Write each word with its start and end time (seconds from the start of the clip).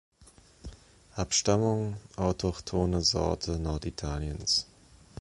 Abstammung: 1.15 1.95
autochthone 2.15 3.01
Sorte 3.03 3.59
Norditaliens 3.59 4.65